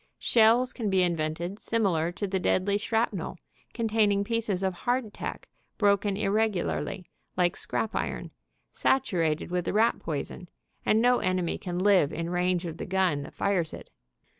[0.17, 3.37] Shells can be invented similar to the deadly shrapnel,
[3.71, 8.31] containing pieces of hardtack broken irregularly, like scrap iron,
[8.73, 10.49] satu rated with the rat poison,
[10.87, 13.91] and no enemy can live in range of the gun that fires it.